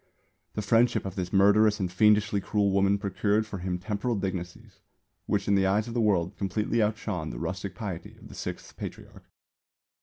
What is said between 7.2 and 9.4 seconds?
the rustic piety of the Sixth Patriarch.